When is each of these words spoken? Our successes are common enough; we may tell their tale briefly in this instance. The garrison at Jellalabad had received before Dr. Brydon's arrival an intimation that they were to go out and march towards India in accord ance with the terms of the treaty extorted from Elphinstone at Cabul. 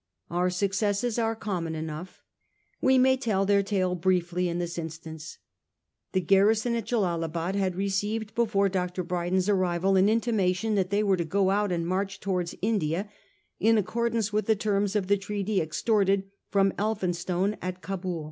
Our 0.31 0.49
successes 0.49 1.19
are 1.19 1.35
common 1.35 1.75
enough; 1.75 2.23
we 2.81 2.97
may 2.97 3.15
tell 3.17 3.45
their 3.45 3.61
tale 3.61 3.93
briefly 3.93 4.49
in 4.49 4.57
this 4.57 4.79
instance. 4.79 5.37
The 6.13 6.21
garrison 6.21 6.73
at 6.73 6.85
Jellalabad 6.87 7.53
had 7.53 7.75
received 7.75 8.33
before 8.33 8.67
Dr. 8.67 9.03
Brydon's 9.03 9.47
arrival 9.47 9.97
an 9.97 10.09
intimation 10.09 10.73
that 10.73 10.89
they 10.89 11.03
were 11.03 11.17
to 11.17 11.23
go 11.23 11.51
out 11.51 11.71
and 11.71 11.85
march 11.85 12.19
towards 12.19 12.55
India 12.63 13.09
in 13.59 13.77
accord 13.77 14.15
ance 14.15 14.33
with 14.33 14.47
the 14.47 14.55
terms 14.55 14.95
of 14.95 15.05
the 15.05 15.17
treaty 15.17 15.61
extorted 15.61 16.23
from 16.49 16.73
Elphinstone 16.79 17.55
at 17.61 17.83
Cabul. 17.83 18.19